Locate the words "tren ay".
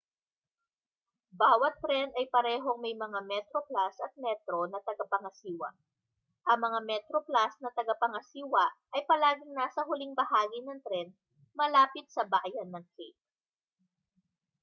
1.85-2.25